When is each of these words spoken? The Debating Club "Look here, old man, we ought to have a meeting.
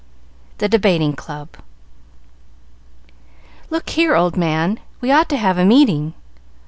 The 0.57 0.67
Debating 0.67 1.13
Club 1.15 1.57
"Look 3.69 3.91
here, 3.91 4.15
old 4.15 4.35
man, 4.35 4.79
we 4.99 5.11
ought 5.11 5.29
to 5.29 5.37
have 5.37 5.59
a 5.59 5.63
meeting. 5.63 6.15